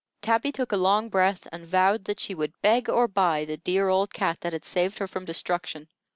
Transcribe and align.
Tabby 0.23 0.51
took 0.51 0.71
a 0.71 0.77
long 0.77 1.09
breath, 1.09 1.47
and 1.51 1.63
vowed 1.67 2.05
that 2.05 2.19
she 2.19 2.33
would 2.33 2.59
beg 2.63 2.89
or 2.89 3.07
buy 3.07 3.45
the 3.45 3.57
dear 3.57 3.87
old 3.87 4.11
cat 4.11 4.41
that 4.41 4.51
had 4.51 4.65
saved 4.65 4.97
her 4.97 5.05
from 5.07 5.25
destruction. 5.25 5.87